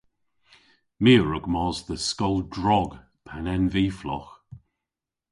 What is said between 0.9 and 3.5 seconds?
My a wrug mos dhe skol drog pan